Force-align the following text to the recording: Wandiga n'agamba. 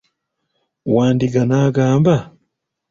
Wandiga 0.93 1.41
n'agamba. 1.49 2.15